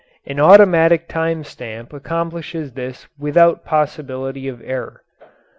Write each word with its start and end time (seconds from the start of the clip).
An 0.25 0.39
automatic 0.39 1.07
time 1.07 1.43
stamp 1.43 1.93
accomplishes 1.93 2.71
this 2.73 3.05
without 3.19 3.63
possibility 3.65 4.47
of 4.47 4.59
error. 4.65 5.03